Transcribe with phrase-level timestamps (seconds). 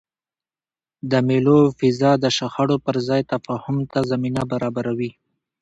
[1.11, 5.11] د مېلو فضا د شخړو پر ځای تفاهم ته زمینه برابروي.